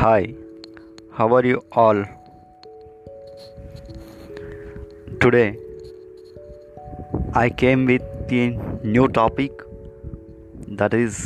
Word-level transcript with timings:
Hi, 0.00 0.32
how 1.12 1.26
are 1.34 1.44
you 1.44 1.60
all? 1.72 2.04
Today 5.20 5.56
I 7.34 7.50
came 7.50 7.84
with 7.86 8.04
a 8.30 8.50
new 8.84 9.08
topic 9.08 9.50
that 10.82 10.94
is 10.94 11.18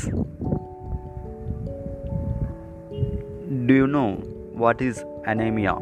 Do 3.67 3.75
you 3.81 3.87
know 3.87 4.13
what 4.65 4.81
is 4.81 5.05
anemia? 5.27 5.75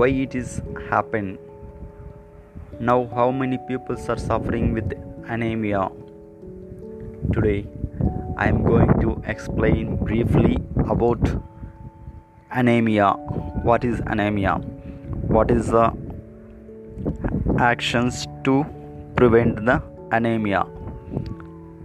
Why 0.00 0.08
it 0.08 0.34
is 0.34 0.60
happen? 0.90 1.38
Now 2.80 3.06
how 3.14 3.30
many 3.30 3.58
people 3.68 3.96
are 4.08 4.18
suffering 4.26 4.72
with 4.72 4.92
anemia? 5.28 5.88
Today 7.32 7.64
I 8.36 8.48
am 8.48 8.64
going 8.64 9.00
to 9.02 9.22
explain 9.28 9.96
briefly 9.98 10.56
about 10.88 11.20
anemia. 12.50 13.12
What 13.62 13.84
is 13.84 14.00
anemia? 14.06 14.54
What 15.34 15.50
is 15.50 15.68
the 15.68 15.92
actions 17.58 18.26
to 18.44 18.64
prevent 19.16 19.64
the 19.64 19.82
anemia? 20.12 20.64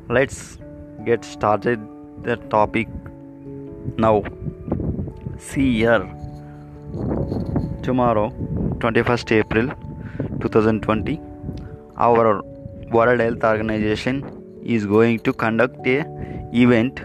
Let's 0.09 0.57
get 1.05 1.23
started 1.23 1.79
the 2.23 2.35
topic 2.55 2.87
now. 3.97 4.23
See 5.37 5.77
here. 5.77 6.07
Tomorrow, 7.83 8.29
21st 8.79 9.31
April 9.39 9.67
2020, 10.41 11.19
our 11.97 12.41
World 12.91 13.19
Health 13.19 13.43
Organization 13.43 14.23
is 14.63 14.85
going 14.85 15.19
to 15.19 15.31
conduct 15.31 15.87
a 15.87 16.05
event 16.53 16.99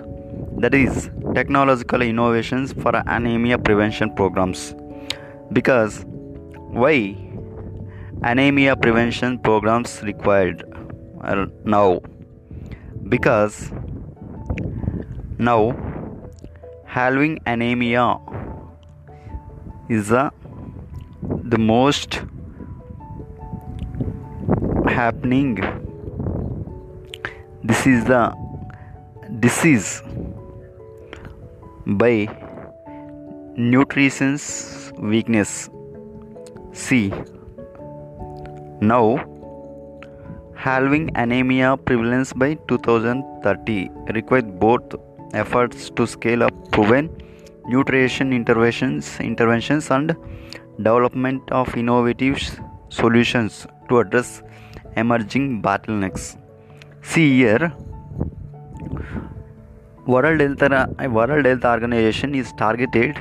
that 0.59 0.75
is 0.75 1.11
technological 1.35 2.03
innovations 2.03 2.73
for 2.73 2.93
anemia 3.07 3.59
prevention 3.59 4.15
programs. 4.15 4.75
Because 5.53 6.05
why 6.07 7.17
anemia 8.23 8.77
prevention 8.77 9.39
programs 9.39 10.03
required 10.03 10.65
uh, 11.23 11.47
now? 11.65 12.01
Because 13.09 13.73
now 15.39 15.77
having 16.87 17.39
anemia 17.47 18.19
is 19.89 20.09
the, 20.09 20.31
the 21.23 21.59
most 21.59 22.23
happening. 24.87 25.57
This 27.63 27.87
is 27.87 28.05
the 28.05 28.33
disease 29.41 30.03
by 31.87 32.29
nutrition's 33.57 34.93
weakness. 34.99 35.71
See 36.73 37.13
now 38.81 39.23
halving 40.57 41.11
anemia 41.15 41.77
prevalence 41.77 42.33
by 42.33 42.55
2030 42.69 43.91
requires 44.15 44.45
both 44.65 44.95
efforts 45.35 45.91
to 45.91 46.07
scale 46.07 46.43
up 46.43 46.55
proven 46.73 47.11
nutrition 47.67 48.33
interventions 48.33 49.19
interventions 49.21 49.91
and 49.91 50.17
development 50.79 51.43
of 51.51 51.77
innovative 51.77 52.39
solutions 52.89 53.67
to 53.89 53.99
address 53.99 54.43
emerging 54.97 55.63
bottlenecks. 55.63 56.37
See 57.03 57.37
here 57.39 57.73
World 60.07 60.41
Health, 60.41 60.63
World 61.09 61.47
Health 61.47 61.65
Organization 61.65 62.35
is 62.35 62.53
targeted 62.53 63.15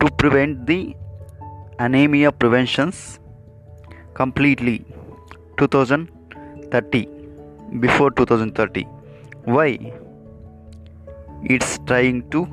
to 0.00 0.10
prevent 0.16 0.66
the 0.66 0.94
anemia 1.78 2.32
preventions 2.32 3.18
completely 4.14 4.84
2030 5.58 7.06
before 7.80 8.10
2030 8.10 8.86
why? 9.44 9.78
It's 11.42 11.78
trying 11.86 12.28
to 12.30 12.46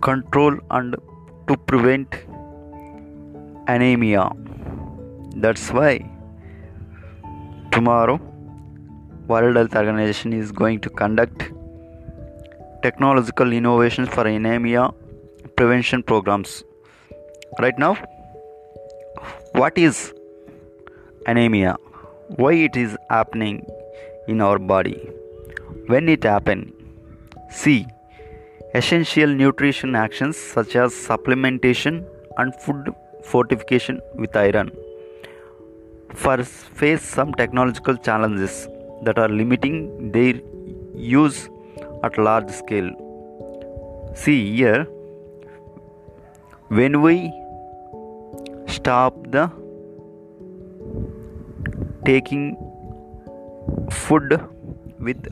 control 0.00 0.56
and 0.70 0.94
to 1.48 1.56
prevent 1.56 2.14
anemia. 3.66 4.30
That's 5.34 5.72
why 5.72 6.08
tomorrow 7.72 8.20
World 9.28 9.56
Health 9.56 9.74
Organization 9.76 10.32
is 10.32 10.52
going 10.52 10.80
to 10.80 10.90
conduct 10.90 11.42
technological 12.82 13.52
innovations 13.52 14.08
for 14.08 14.26
anemia 14.26 14.88
prevention 15.56 16.02
programs. 16.02 16.64
Right 17.58 17.78
now, 17.78 17.96
what 19.52 19.76
is 19.76 20.14
anemia? 21.26 21.76
Why 22.36 22.54
it 22.54 22.76
is 22.76 22.96
happening 23.10 23.66
in 24.28 24.40
our 24.40 24.58
body? 24.58 24.98
When 25.88 26.08
it 26.08 26.24
happen? 26.24 26.72
See, 27.50 27.86
essential 28.74 29.28
nutrition 29.28 29.94
actions 29.94 30.38
such 30.38 30.74
as 30.74 30.92
supplementation 30.92 32.04
and 32.38 32.54
food 32.62 32.94
fortification 33.24 34.00
with 34.14 34.34
iron 34.36 34.70
first 36.14 36.52
face 36.80 37.02
some 37.02 37.32
technological 37.34 37.96
challenges 37.96 38.66
that 39.02 39.18
are 39.18 39.28
limiting 39.28 40.12
their 40.12 40.34
use 40.94 41.48
at 42.04 42.18
large 42.18 42.50
scale. 42.50 42.90
See 44.14 44.56
here, 44.56 44.84
when 46.68 47.00
we 47.02 47.32
stop 48.66 49.14
the 49.30 49.50
taking 52.04 52.56
food 53.90 54.40
with 54.98 55.28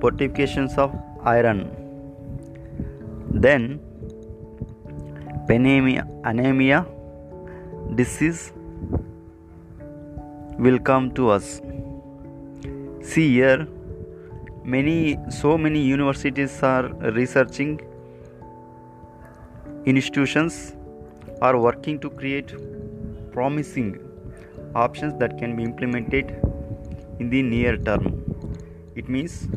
fortifications 0.00 0.76
of 0.76 0.94
iron, 1.24 1.70
then 3.30 3.80
anemia, 5.48 6.06
anemia 6.24 6.86
disease 7.94 8.52
will 10.58 10.78
come 10.78 11.10
to 11.12 11.28
us 11.30 11.60
see 13.14 13.26
here 13.32 13.66
many 14.74 15.18
so 15.40 15.56
many 15.64 15.80
universities 15.80 16.62
are 16.62 16.86
researching. 17.18 17.72
Institutions 19.92 20.74
are 21.42 21.56
working 21.66 22.00
to 22.04 22.10
create 22.10 22.54
promising 23.32 23.90
options 24.74 25.18
that 25.20 25.36
can 25.38 25.54
be 25.56 25.62
implemented 25.62 26.34
in 27.20 27.30
the 27.30 27.42
near 27.42 27.76
term. 27.76 28.04
It 28.96 29.08
means 29.08 29.48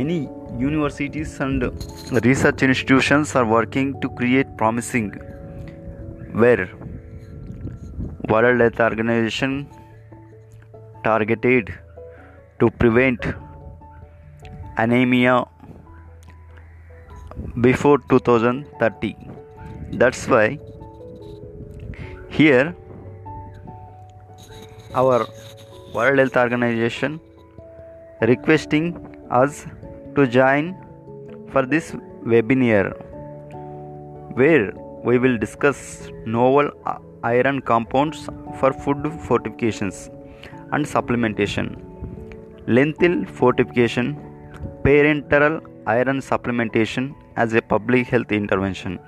many 0.00 0.18
universities 0.58 1.38
and 1.40 1.70
research 2.24 2.62
institutions 2.62 3.34
are 3.34 3.44
working 3.44 3.94
to 4.00 4.08
create 4.20 4.56
promising 4.56 5.10
where 6.42 6.68
world 8.28 8.60
health 8.60 8.80
organization 8.80 9.66
targeted 11.02 11.74
to 12.64 12.70
prevent 12.82 13.26
anemia 14.82 15.34
before 17.66 17.98
2030 18.12 19.10
that's 20.02 20.22
why 20.32 20.46
here 22.38 22.64
our 25.02 25.18
world 25.96 26.22
health 26.22 26.38
organization 26.44 27.20
requesting 28.32 28.90
us 29.42 29.64
to 30.16 30.26
join 30.40 30.74
for 31.52 31.64
this 31.76 31.94
webinar 32.34 32.84
where 34.42 34.68
we 35.08 35.18
will 35.24 35.38
discuss 35.46 35.80
novel 36.38 36.70
uh, 36.86 36.98
iron 37.36 37.58
compounds 37.72 38.28
for 38.60 38.72
food 38.84 39.10
fortifications 39.30 39.98
and 40.72 40.86
supplementation 40.94 41.66
lentil 42.66 43.24
fortification 43.26 44.16
parenteral 44.84 45.60
iron 45.86 46.18
supplementation 46.20 47.14
as 47.36 47.52
a 47.52 47.60
public 47.60 48.06
health 48.06 48.32
intervention. 48.32 48.98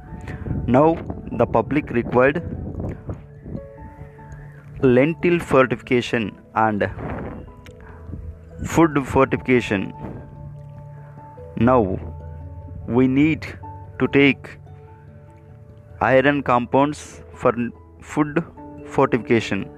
Now 0.66 0.96
the 1.32 1.46
public 1.46 1.90
required 1.90 2.42
lentil 4.82 5.38
fortification 5.38 6.38
and 6.54 6.90
food 8.66 9.06
fortification. 9.06 9.92
Now 11.56 11.98
we 12.86 13.06
need 13.06 13.46
to 13.98 14.08
take 14.08 14.58
iron 16.00 16.42
compounds 16.42 17.22
for 17.32 17.54
food 18.02 18.44
fortification. 18.84 19.70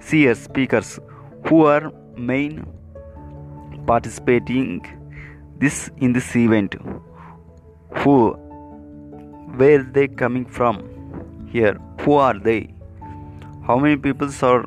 See 0.00 0.32
speakers 0.34 0.98
who 1.46 1.64
are 1.66 1.92
main 2.16 2.66
participating 3.86 4.84
this 5.58 5.90
in 5.98 6.12
this 6.12 6.34
event. 6.36 6.76
Who 7.98 8.32
where 9.62 9.82
they 9.82 10.08
coming 10.08 10.44
from? 10.44 10.82
Here 11.52 11.74
who 12.00 12.14
are 12.14 12.38
they? 12.38 12.74
How 13.66 13.78
many 13.78 13.96
people 13.96 14.30
are 14.42 14.64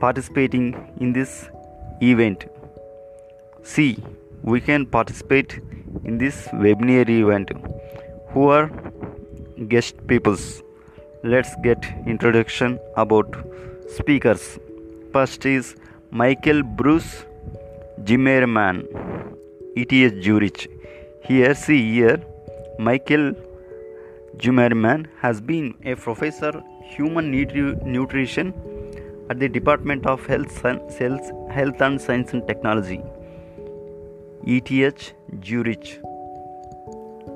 participating 0.00 0.74
in 1.00 1.12
this 1.12 1.48
event? 2.02 2.46
See 3.62 4.02
we 4.42 4.60
can 4.60 4.86
participate 4.86 5.60
in 6.04 6.18
this 6.18 6.46
webinar 6.48 7.08
event. 7.08 7.50
Who 8.30 8.48
are 8.48 8.70
guest 9.68 10.06
peoples? 10.06 10.62
Let's 11.24 11.54
get 11.62 11.84
introduction 12.06 12.78
about 12.96 13.34
speakers. 13.96 14.58
First 15.12 15.44
is 15.46 15.74
michael 16.10 16.62
bruce 16.62 17.26
zimmermann 18.06 18.86
eth 19.76 20.22
zurich. 20.22 20.68
Here 21.22 21.54
see 21.54 21.92
here 21.92 22.22
michael 22.78 23.34
Zimmermann 24.40 25.08
has 25.20 25.40
been 25.40 25.74
a 25.84 25.96
professor 25.96 26.62
human 26.82 27.32
nutri- 27.32 27.82
nutrition 27.84 28.54
at 29.30 29.40
the 29.40 29.48
Department 29.48 30.06
of 30.06 30.24
Health, 30.26 30.62
Health 30.62 31.80
and 31.82 32.00
Science 32.00 32.32
and 32.32 32.46
Technology, 32.46 33.02
ETH 34.46 35.12
Zurich. 35.44 36.00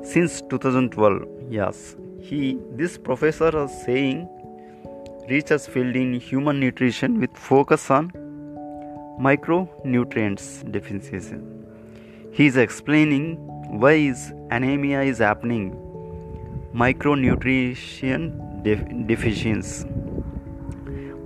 Since 0.05 0.43
2012, 0.43 1.27
yes, 1.51 1.97
he 2.21 2.59
this 2.71 2.97
professor 2.97 3.51
is 3.65 3.71
saying 3.85 4.29
research 5.29 5.67
field 5.67 5.97
in 5.97 6.15
human 6.15 6.61
nutrition 6.61 7.21
with 7.21 7.37
focus 7.37 7.91
on 7.91 8.13
micronutrients 9.21 10.71
deficiency. 10.71 11.37
He 12.33 12.47
is 12.47 12.57
explaining 12.57 13.37
why 13.81 13.93
is 13.93 14.33
anemia 14.51 15.03
is 15.03 15.19
happening. 15.19 15.77
Micronutrition 16.75 18.63
def- 18.63 19.07
deficiencies. 19.07 19.87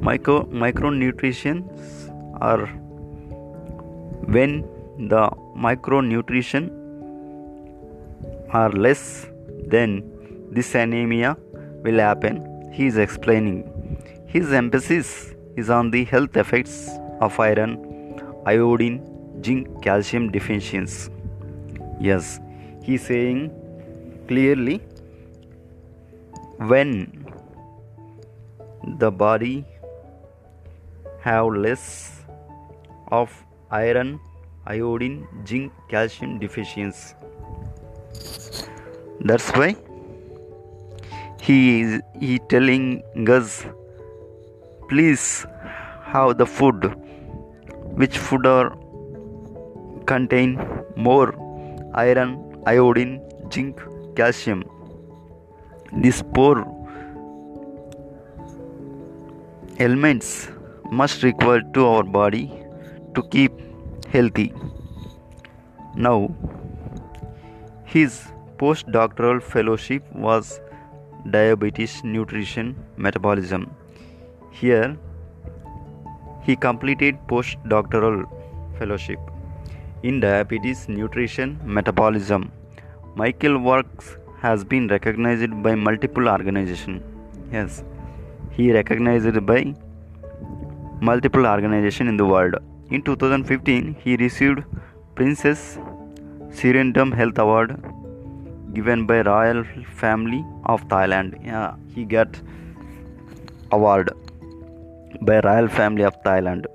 Micro, 0.00 0.44
micronutrients 0.46 2.12
are 2.40 2.66
when 4.26 4.62
the 4.98 5.30
micronutrition 5.56 6.70
are 8.50 8.70
less 8.70 9.26
then 9.66 10.02
this 10.50 10.74
anemia 10.74 11.36
will 11.82 11.98
happen. 11.98 12.70
He 12.72 12.86
is 12.86 12.98
explaining. 12.98 13.64
His 14.26 14.52
emphasis 14.52 15.34
is 15.56 15.70
on 15.70 15.90
the 15.90 16.04
health 16.04 16.36
effects 16.36 16.90
of 17.20 17.38
iron 17.40 17.78
iodine 18.46 19.00
zinc 19.44 19.82
calcium 19.82 20.30
deficiencies. 20.30 21.10
Yes 22.00 22.40
he 22.86 22.94
is 22.94 23.02
saying 23.02 23.38
clearly 24.28 24.74
when 26.72 26.90
the 29.00 29.10
body 29.10 29.64
have 31.24 31.46
less 31.64 31.86
of 33.20 33.32
iron 33.78 34.12
iodine 34.74 35.16
zinc 35.48 35.72
calcium 35.94 36.38
deficiency 36.38 37.14
that's 39.30 39.50
why 39.58 39.70
he 41.48 41.58
is 41.80 42.00
he 42.20 42.38
telling 42.54 42.86
us 43.38 43.64
please 44.92 45.26
have 46.12 46.38
the 46.38 46.46
food 46.46 46.88
which 48.02 48.18
food 48.18 48.46
are 48.46 48.70
contain 50.12 50.56
more 51.08 51.28
iron 52.06 52.32
iodine 52.74 53.14
zinc 53.52 53.84
calcium 54.20 54.64
these 56.04 56.22
four 56.34 56.54
elements 59.78 60.48
must 60.90 61.22
require 61.22 61.62
to 61.74 61.86
our 61.86 62.02
body 62.02 62.44
to 63.14 63.22
keep 63.30 63.52
healthy. 64.10 64.52
Now, 65.94 66.34
his 67.84 68.22
postdoctoral 68.58 69.42
fellowship 69.42 70.04
was 70.14 70.60
diabetes 71.30 72.02
nutrition 72.04 72.76
metabolism. 72.96 73.74
Here, 74.50 74.96
he 76.46 76.54
completed 76.66 77.16
postdoctoral 77.30 78.18
fellowship 78.78 79.18
in 80.02 80.20
diabetes 80.20 80.88
nutrition 80.88 81.58
metabolism. 81.64 82.52
Michael 83.16 83.58
works 83.58 84.16
has 84.40 84.62
been 84.72 84.86
recognized 84.88 85.52
by 85.62 85.74
multiple 85.74 86.28
organizations. 86.28 87.02
Yes, 87.52 87.82
he 88.56 88.72
recognized 88.72 89.38
by 89.46 89.74
multiple 91.00 91.46
organizations 91.46 92.08
in 92.08 92.16
the 92.16 92.24
world. 92.24 92.54
In 92.90 93.02
2015, 93.02 93.96
he 94.04 94.16
received 94.16 94.62
Princess 95.14 95.78
Sirindam 96.58 97.12
Health 97.20 97.38
Award 97.38 97.70
given 98.74 99.06
by 99.06 99.22
Royal 99.22 99.64
Family 100.02 100.44
of 100.64 100.86
Thailand. 100.88 101.44
Yeah, 101.44 101.74
he 101.94 102.04
got 102.04 102.40
award 103.72 104.12
by 105.20 105.40
Royal 105.40 105.68
Family 105.68 106.04
of 106.04 106.20
Thailand. 106.22 106.66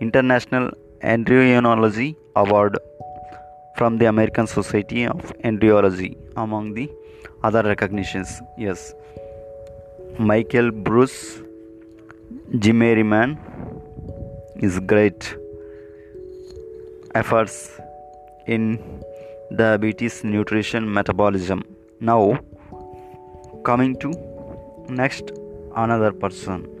International 0.00 0.70
Embryology 1.02 2.16
Award 2.36 2.78
from 3.76 3.98
the 3.98 4.06
American 4.06 4.46
Society 4.46 5.06
of 5.06 5.32
Embryology, 5.44 6.16
among 6.36 6.74
the 6.74 6.90
other 7.42 7.62
recognitions. 7.62 8.40
Yes, 8.56 8.94
Michael 10.18 10.70
Bruce 10.70 11.40
Zimmermann 12.62 13.38
is 14.56 14.78
great 14.80 15.36
efforts 17.14 17.80
in 18.46 18.78
diabetes 19.56 20.24
nutrition 20.24 20.92
metabolism. 20.92 21.62
Now, 22.00 22.40
coming 23.64 23.96
to 24.00 24.12
next 24.88 25.30
another 25.76 26.12
person 26.12 26.77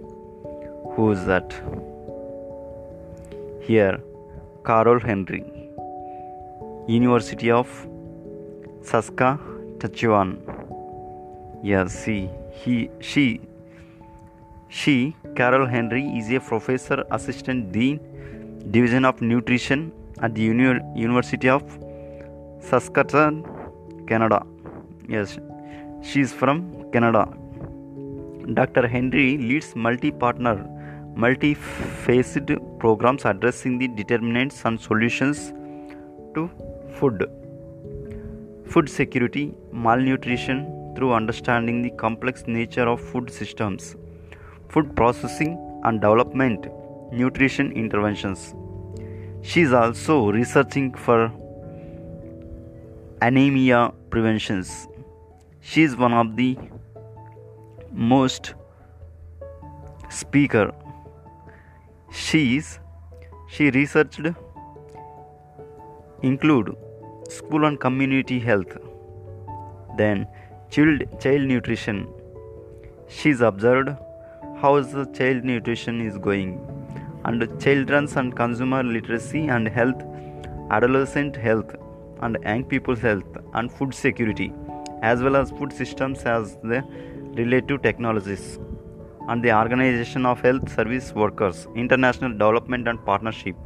who 0.98 1.12
is 1.16 1.24
that 1.30 1.56
here 3.70 3.96
carol 4.70 5.00
henry 5.10 5.44
University 6.88 7.50
of 7.50 7.68
Saskatchewan. 8.80 10.38
Yes, 11.62 11.92
see, 11.92 12.30
he, 12.50 12.90
she, 13.00 13.42
she, 14.68 15.14
Carol 15.36 15.66
Henry, 15.66 16.04
is 16.18 16.30
a 16.30 16.40
professor, 16.40 17.04
assistant 17.10 17.72
dean, 17.72 18.00
division 18.70 19.04
of 19.04 19.20
nutrition 19.20 19.92
at 20.22 20.34
the 20.34 20.40
Uni- 20.40 20.80
University 20.94 21.50
of 21.50 21.62
Saskatchewan, 22.60 23.44
Canada. 24.06 24.46
Yes, 25.06 25.38
she 26.00 26.22
is 26.22 26.32
from 26.32 26.90
Canada. 26.90 27.28
Dr. 28.54 28.86
Henry 28.88 29.36
leads 29.36 29.76
multi-partner, 29.76 30.56
multi-faced 31.24 32.50
programs 32.78 33.24
addressing 33.24 33.76
the 33.78 33.88
determinants 33.88 34.64
and 34.64 34.80
solutions 34.80 35.52
to 36.34 36.48
Food 36.98 37.24
Food 38.72 38.88
security, 38.88 39.54
malnutrition 39.72 40.58
through 40.94 41.12
understanding 41.14 41.80
the 41.82 41.90
complex 42.02 42.44
nature 42.46 42.86
of 42.86 43.00
food 43.00 43.30
systems, 43.30 43.96
food 44.68 44.94
processing 44.94 45.52
and 45.84 46.00
development, 46.02 46.66
nutrition 47.10 47.72
interventions. 47.72 48.54
She 49.42 49.62
is 49.62 49.72
also 49.72 50.30
researching 50.30 50.92
for 50.94 51.32
anemia 53.22 53.92
preventions. 54.10 54.86
She 55.60 55.82
is 55.82 55.96
one 55.96 56.12
of 56.12 56.36
the 56.36 56.58
most 57.90 58.54
speaker. 60.10 60.72
She 62.10 62.56
is 62.56 62.78
she 63.46 63.70
researched 63.70 64.26
include 66.22 66.74
school 67.28 67.64
and 67.66 67.78
community 67.78 68.38
health 68.40 68.76
then 69.98 70.26
child 70.70 71.02
child 71.20 71.42
nutrition. 71.42 72.08
She's 73.08 73.40
observed 73.40 73.90
how 74.62 74.80
the 74.80 75.04
child 75.18 75.44
nutrition 75.44 76.00
is 76.00 76.16
going 76.18 76.60
and 77.24 77.60
children's 77.60 78.16
and 78.16 78.34
consumer 78.34 78.82
literacy 78.82 79.48
and 79.48 79.68
health 79.68 80.02
adolescent 80.70 81.36
health 81.36 81.74
and 82.22 82.38
young 82.42 82.64
people's 82.64 83.00
health 83.00 83.36
and 83.54 83.70
food 83.70 83.92
security 83.92 84.52
as 85.02 85.22
well 85.22 85.36
as 85.36 85.50
food 85.50 85.72
systems 85.72 86.22
as 86.22 86.56
the 86.62 86.82
related 87.34 87.82
technologies 87.82 88.58
and 89.28 89.42
the 89.44 89.54
organization 89.62 90.26
of 90.26 90.40
health 90.40 90.68
service 90.76 91.14
workers 91.22 91.66
international 91.86 92.32
development 92.32 92.88
and 92.88 93.04
partnership 93.04 93.56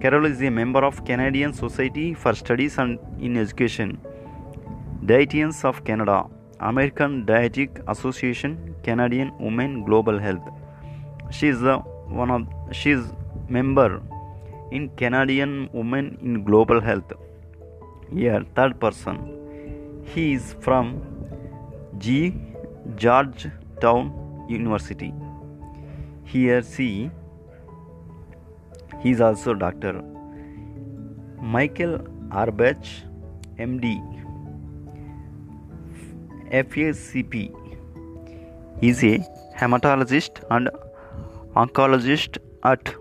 Carol 0.00 0.26
is 0.26 0.42
a 0.42 0.50
member 0.50 0.84
of 0.84 1.04
Canadian 1.06 1.54
Society 1.54 2.12
for 2.12 2.34
Studies 2.34 2.76
and 2.76 2.98
in 3.18 3.38
Education, 3.38 3.98
Dietitians 5.06 5.64
of 5.64 5.84
Canada, 5.84 6.26
American 6.60 7.24
Dietetic 7.24 7.80
Association, 7.88 8.74
Canadian 8.82 9.32
Women 9.38 9.84
Global 9.84 10.18
Health. 10.18 10.46
She 11.30 11.48
is 11.48 11.60
the 11.60 11.78
one 12.20 12.30
of 12.30 12.46
she 12.72 12.90
is 12.90 13.06
member 13.48 14.02
in 14.70 14.90
Canadian 14.90 15.70
Women 15.72 16.18
in 16.20 16.44
Global 16.44 16.80
Health. 16.80 17.14
Here, 18.12 18.44
third 18.54 18.78
person. 18.78 19.16
He 20.14 20.34
is 20.34 20.54
from 20.60 21.02
G. 21.96 22.34
Georgetown 22.96 24.12
University. 24.48 25.12
Here, 26.24 26.62
see, 26.62 27.10
he 29.00 29.10
is 29.10 29.20
also 29.20 29.54
doctor. 29.54 30.02
Michael 31.40 31.98
Auerbach, 32.32 32.84
MD, 33.58 34.00
FACP, 36.50 37.52
is 38.82 39.02
a 39.04 39.18
hematologist 39.58 40.42
and 40.50 40.70
oncologist 41.54 42.38
at 42.64 42.94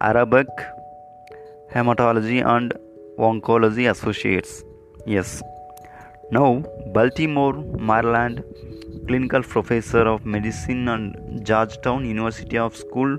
Auerbach 0.00 0.48
Hematology 1.74 2.44
and 2.44 2.74
Oncology 3.18 3.90
Associates. 3.90 4.62
Yes. 5.06 5.42
Now, 6.30 6.62
Baltimore, 6.92 7.54
Maryland, 7.78 8.44
clinical 9.06 9.42
professor 9.42 10.02
of 10.12 10.24
medicine 10.24 10.88
and 10.88 11.44
Georgetown 11.44 12.04
University 12.04 12.58
of 12.58 12.76
School 12.76 13.16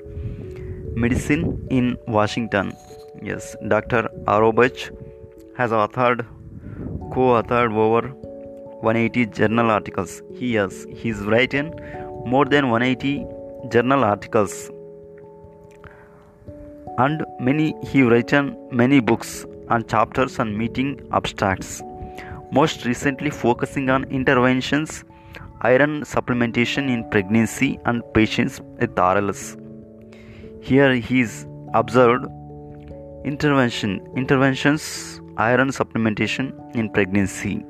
Medicine 0.96 1.66
in 1.70 1.98
Washington. 2.08 2.74
Yes, 3.22 3.56
Dr. 3.68 4.10
Auerbach 4.28 4.90
has 5.58 5.72
authored, 5.72 6.26
co-authored 7.14 7.74
over 7.74 8.08
180 8.10 9.26
journal 9.28 9.72
articles. 9.72 10.22
He 10.34 10.54
has 10.56 10.86
he's 10.92 11.20
written 11.20 11.74
more 12.26 12.46
than 12.46 12.70
180 12.70 13.26
journal 13.70 14.04
articles 14.04 14.70
and 16.98 17.26
many 17.40 17.74
he 17.92 18.04
written 18.04 18.56
many 18.72 19.00
books 19.00 19.46
and 19.70 19.88
chapters 19.90 20.38
and 20.40 20.58
meeting 20.58 20.90
abstracts 21.12 21.82
most 22.52 22.86
recently 22.86 23.30
focusing 23.30 23.90
on 23.90 24.04
interventions 24.06 25.04
iron 25.64 26.02
supplementation 26.14 26.90
in 26.96 27.08
pregnancy 27.10 27.80
and 27.86 28.04
patients 28.14 28.62
with 28.80 28.96
RLS 28.96 29.44
here 30.62 30.94
he 30.96 31.22
is 31.22 31.48
observed 31.74 32.26
intervention 33.26 33.92
interventions 34.16 34.84
iron 35.38 35.70
supplementation 35.70 36.76
in 36.76 36.90
pregnancy. 36.90 37.66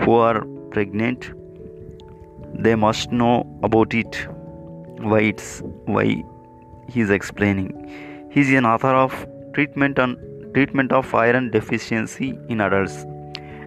Who 0.00 0.14
are 0.14 0.44
pregnant? 0.70 1.32
They 2.54 2.74
must 2.74 3.10
know 3.10 3.46
about 3.62 3.94
it. 3.94 4.28
Why 5.00 5.20
it's 5.20 5.62
why 5.86 6.22
he 6.88 7.00
is 7.00 7.10
explaining. 7.10 8.28
He 8.30 8.40
is 8.40 8.50
an 8.50 8.66
author 8.66 8.94
of 8.94 9.26
treatment 9.54 9.98
on 9.98 10.16
treatment 10.54 10.92
of 10.92 11.12
iron 11.14 11.50
deficiency 11.50 12.38
in 12.48 12.60
adults, 12.60 13.04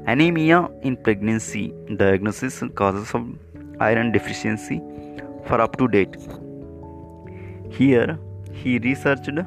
anemia 0.07 0.69
in 0.83 0.95
pregnancy, 0.97 1.73
diagnosis 1.97 2.61
and 2.61 2.75
causes 2.75 3.13
of 3.13 3.23
iron 3.79 4.11
deficiency 4.11 4.81
for 5.47 5.59
up 5.61 5.77
to 5.77 5.87
date. 5.87 6.15
Here 7.69 8.17
he 8.51 8.77
researched 8.79 9.37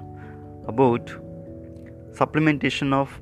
about 0.66 1.06
supplementation 2.12 2.92
of 2.92 3.20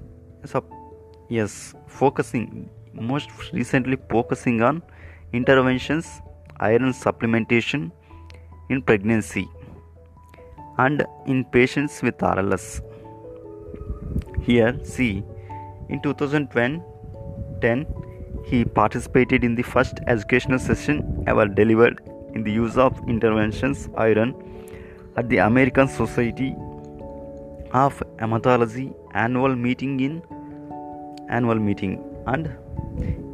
yes 1.28 1.74
focusing 1.86 2.70
most 2.92 3.30
recently 3.52 3.98
focusing 4.10 4.62
on 4.62 4.82
interventions 5.32 6.06
iron 6.60 6.92
supplementation 6.92 7.90
in 8.70 8.80
pregnancy 8.82 9.46
and 10.78 11.04
in 11.26 11.44
patients 11.44 12.02
with 12.02 12.16
RLS. 12.18 12.80
Here, 14.42 14.78
see, 14.84 15.24
in 15.88 16.00
2010, 16.02 16.82
he 18.44 18.64
participated 18.64 19.44
in 19.44 19.54
the 19.54 19.62
first 19.62 20.00
educational 20.06 20.58
session 20.58 21.24
ever 21.26 21.46
delivered 21.46 22.00
in 22.34 22.44
the 22.44 22.52
use 22.52 22.76
of 22.76 22.96
interventions 23.08 23.88
iron 23.96 24.34
at 25.16 25.28
the 25.28 25.38
American 25.38 25.88
Society 25.88 26.54
of 27.72 28.02
Hematology 28.18 28.94
annual 29.14 29.56
meeting 29.56 30.00
in 30.00 30.22
annual 31.28 31.56
meeting. 31.56 32.02
And 32.26 32.46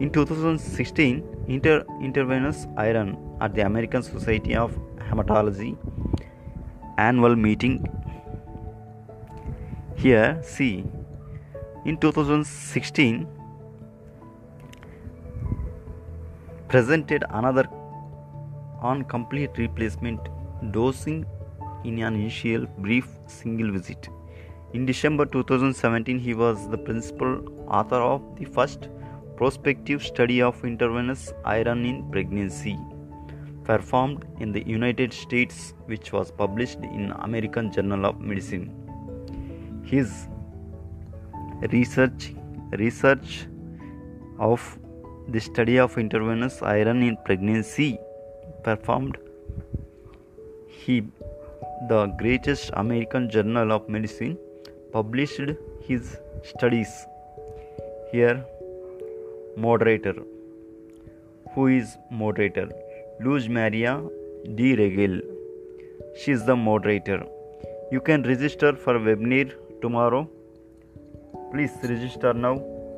in 0.01 0.11
2016 0.11 1.45
inter 1.49 1.85
intravenous 2.01 2.67
iron 2.77 3.19
at 3.41 3.55
the 3.55 3.63
American 3.67 4.03
Society 4.03 4.55
of 4.55 4.73
Hematology 5.11 5.77
annual 6.99 7.37
meeting. 7.37 7.85
Here 9.97 10.41
see 10.43 10.85
in 11.85 11.99
2016 11.99 13.27
presented 16.73 17.25
another 17.41 17.65
on 18.91 19.05
complete 19.15 19.59
replacement 19.59 20.29
dosing 20.77 21.25
in 21.85 22.03
an 22.09 22.15
initial 22.15 22.67
brief 22.87 23.09
single 23.27 23.71
visit 23.77 24.09
in 24.73 24.87
december 24.87 25.27
2017 25.27 26.19
he 26.19 26.35
was 26.43 26.69
the 26.75 26.81
principal 26.89 27.37
author 27.81 28.03
of 28.13 28.25
the 28.39 28.47
first 28.57 28.89
prospective 29.37 30.03
study 30.11 30.41
of 30.49 30.65
intravenous 30.65 31.33
iron 31.57 31.85
in 31.93 32.03
pregnancy 32.11 32.77
performed 33.65 34.25
in 34.41 34.53
the 34.53 34.63
United 34.67 35.13
States, 35.13 35.75
which 35.87 36.13
was 36.13 36.31
published 36.31 36.79
in 36.79 37.13
American 37.21 37.71
Journal 37.73 38.07
of 38.07 38.21
Medicine. 38.21 38.65
His 39.85 40.29
research 41.71 42.35
research 42.73 43.47
of 44.39 44.79
the 45.29 45.41
study 45.41 45.79
of 45.79 45.97
intravenous 45.99 46.63
iron 46.63 47.03
in 47.03 47.17
pregnancy 47.25 47.99
performed 48.65 49.17
he 50.67 51.03
the 51.89 52.07
greatest 52.19 52.71
American 52.75 53.29
Journal 53.31 53.73
of 53.73 53.89
Medicine 53.89 54.37
published 54.93 55.41
his 55.87 56.17
studies 56.45 56.93
here 58.13 58.45
moderator 59.57 60.15
who 61.55 61.67
is 61.67 61.97
moderator 62.11 62.69
Luz 63.21 63.49
Maria 63.49 64.03
de 64.57 64.77
Regil. 64.77 65.21
She 66.17 66.33
is 66.33 66.45
the 66.45 66.57
moderator. 66.57 67.25
You 67.91 68.01
can 68.01 68.23
register 68.23 68.75
for 68.75 68.95
webinar 68.99 69.53
tomorrow. 69.81 70.29
Please 71.53 71.73
register 71.83 72.33
now. 72.33 72.55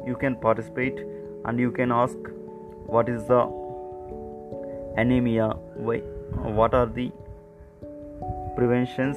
You 0.06 0.16
can 0.16 0.36
participate 0.36 0.98
and 1.44 1.58
you 1.58 1.70
can 1.70 1.92
ask 1.92 2.16
what 2.86 3.08
is 3.08 3.24
the 3.26 3.40
anemia, 4.96 5.48
why, 5.74 5.98
what 6.58 6.74
are 6.74 6.86
the 6.86 7.10
preventions 8.56 9.16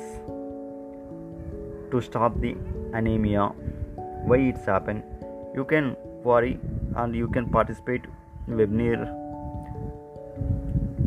to 1.92 2.02
stop 2.02 2.40
the 2.42 2.56
anemia, 2.94 3.46
why 4.26 4.38
it's 4.38 4.66
happened. 4.66 5.04
You 5.56 5.64
can 5.66 5.96
worry 6.24 6.60
and 6.96 7.16
you 7.16 7.28
can 7.28 7.50
participate 7.50 8.02
webinar 8.50 9.08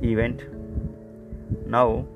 event. 0.03 0.45
Now 1.67 2.07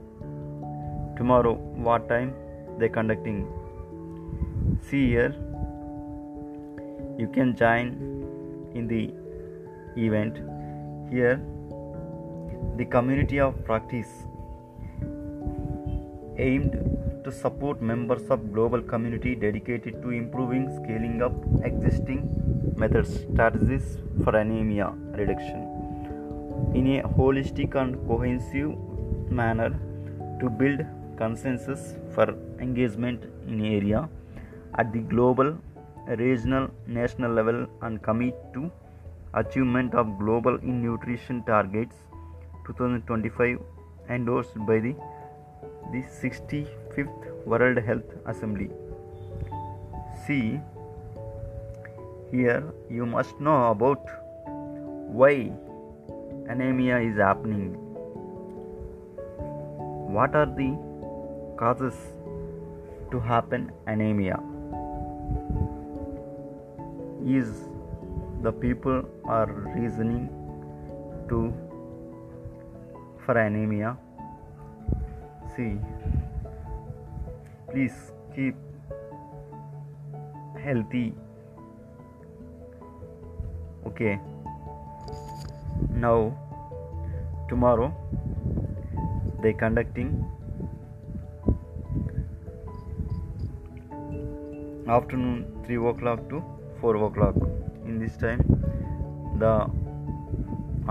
tomorrow 1.16 1.54
what 1.54 2.08
time 2.08 2.34
they 2.78 2.88
conducting? 2.88 3.46
See 4.88 5.08
here. 5.08 5.34
You 7.18 7.28
can 7.32 7.54
join 7.56 8.13
in 8.74 8.86
the 8.88 9.12
event. 9.96 10.36
Here 11.10 11.40
the 12.76 12.84
community 12.84 13.38
of 13.38 13.64
practice 13.64 14.08
aimed 16.38 16.72
to 17.24 17.32
support 17.32 17.80
members 17.80 18.24
of 18.30 18.52
global 18.52 18.82
community 18.82 19.34
dedicated 19.34 20.02
to 20.02 20.10
improving 20.10 20.64
scaling 20.78 21.22
up 21.22 21.32
existing 21.62 22.20
methods 22.76 23.12
strategies 23.20 23.98
for 24.24 24.34
anemia 24.36 24.88
reduction 25.20 25.60
in 26.74 26.88
a 26.96 27.02
holistic 27.18 27.76
and 27.82 27.94
cohesive 28.08 28.72
manner 29.30 29.70
to 30.40 30.50
build 30.50 30.80
consensus 31.16 31.94
for 32.14 32.26
engagement 32.58 33.24
in 33.46 33.64
area 33.64 34.08
at 34.78 34.92
the 34.92 35.02
global 35.14 35.56
regional 36.08 36.68
national 36.87 37.32
level 37.32 37.66
and 37.82 38.02
commit 38.02 38.34
to 38.52 38.70
achievement 39.34 39.94
of 39.94 40.18
global 40.18 40.56
in 40.56 40.82
nutrition 40.82 41.42
targets 41.44 41.96
2025 42.66 43.58
endorsed 44.11 44.54
by 44.66 44.78
the, 44.80 44.94
the 45.92 46.02
65th 46.23 47.46
world 47.46 47.78
health 47.78 48.11
assembly. 48.26 48.70
See 50.26 50.61
here 52.30 52.62
you 52.90 53.06
must 53.06 53.40
know 53.40 53.70
about 53.70 54.06
why 55.08 55.50
anemia 56.49 57.00
is 57.00 57.16
happening. 57.16 57.75
What 60.12 60.34
are 60.34 60.46
the 60.46 60.78
causes 61.56 61.94
to 63.11 63.20
happen 63.20 63.73
anemia 63.87 64.38
is 67.24 67.68
the 68.42 68.52
people 68.52 69.04
are 69.24 69.50
reasoning 69.76 70.28
to 71.28 71.52
for 73.24 73.38
anemia 73.38 73.96
see 75.56 75.78
please 77.70 78.12
keep 78.34 78.54
healthy. 80.64 81.14
Okay. 83.86 84.18
Now 86.04 86.18
tomorrow 87.48 87.88
they 89.42 89.52
conducting 89.52 90.10
afternoon 94.88 95.44
3 95.66 95.76
o'clock 95.90 96.28
to 96.30 96.42
4 96.84 96.96
o'clock. 97.08 97.36
In 97.90 97.98
this 97.98 98.16
time 98.22 98.40
the 99.42 99.52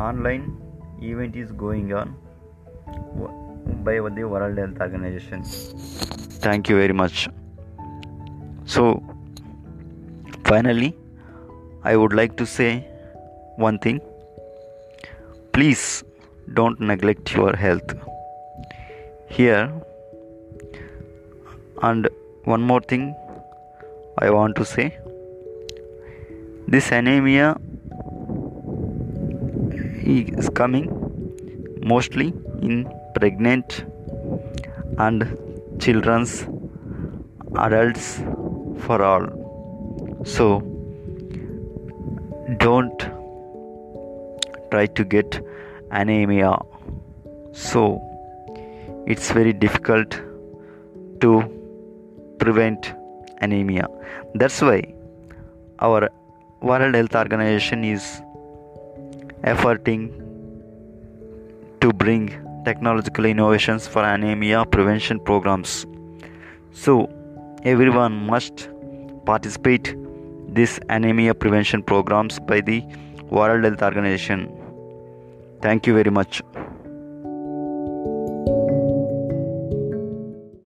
online 0.04 0.46
event 1.10 1.36
is 1.42 1.52
going 1.64 1.94
on. 2.00 2.16
By 3.88 3.94
the 4.16 4.24
world 4.32 4.58
health 4.62 4.82
organization. 4.86 5.44
Thank 6.46 6.70
you 6.70 6.78
very 6.78 6.96
much. 7.02 7.28
So 8.74 8.86
finally 10.50 10.90
i 11.92 11.96
would 12.02 12.14
like 12.22 12.36
to 12.42 12.50
say 12.56 12.72
one 13.68 13.80
thing. 13.86 14.02
Please 15.58 15.86
don't 16.62 16.80
neglect 16.92 17.36
your 17.36 17.56
health. 17.56 17.96
Here 19.30 19.72
and 21.84 22.10
one 22.56 22.70
more 22.74 22.82
thing 22.82 23.08
I 24.18 24.30
want 24.40 24.56
to 24.56 24.66
say 24.66 24.86
this 26.74 26.92
anemia 26.98 27.48
is 30.16 30.50
coming 30.60 30.86
mostly 31.92 32.28
in 32.68 32.76
pregnant 33.18 33.86
and 35.06 35.26
children's 35.86 36.34
adults 37.66 38.08
for 38.86 38.98
all 39.10 39.28
so 40.36 40.48
don't 42.66 43.06
try 44.72 44.86
to 45.02 45.06
get 45.16 45.40
anemia 46.04 46.56
so 47.68 47.84
it's 49.06 49.32
very 49.32 49.54
difficult 49.54 50.20
to 51.20 51.32
prevent 52.40 52.94
anemia. 53.42 53.88
That's 54.36 54.62
why 54.62 54.94
our 55.80 56.10
World 56.64 56.96
Health 56.96 57.14
Organization 57.14 57.84
is 57.84 58.22
efforting 59.44 60.04
to 61.82 61.92
bring 61.92 62.30
technological 62.64 63.26
innovations 63.26 63.86
for 63.86 64.02
anemia 64.02 64.64
prevention 64.66 65.20
programs. 65.20 65.86
So 66.72 67.10
everyone 67.66 68.14
must 68.14 68.70
participate 69.26 69.94
this 70.48 70.80
anemia 70.88 71.34
prevention 71.34 71.84
programs 71.84 72.40
by 72.40 72.62
the 72.62 72.82
World 73.30 73.66
Health 73.66 73.82
Organization. 73.82 74.50
Thank 75.62 75.86
you 75.86 75.94
very 75.94 76.12
much. 76.12 76.42